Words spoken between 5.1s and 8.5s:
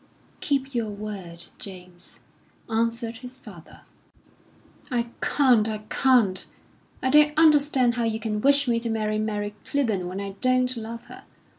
can't, I can't! I don't understand how you can